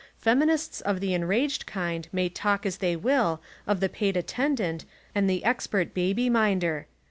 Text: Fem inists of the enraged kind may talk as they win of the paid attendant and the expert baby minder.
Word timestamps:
Fem 0.17 0.41
inists 0.41 0.81
of 0.81 0.99
the 0.99 1.13
enraged 1.13 1.67
kind 1.67 2.07
may 2.11 2.27
talk 2.27 2.65
as 2.65 2.77
they 2.77 2.95
win 2.95 3.37
of 3.67 3.81
the 3.81 3.87
paid 3.87 4.17
attendant 4.17 4.83
and 5.13 5.29
the 5.29 5.43
expert 5.45 5.93
baby 5.93 6.27
minder. 6.27 6.87